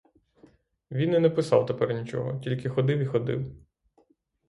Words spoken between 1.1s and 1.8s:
і не писав